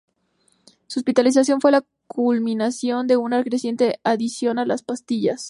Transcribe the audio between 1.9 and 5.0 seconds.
culminación de una creciente adicción a las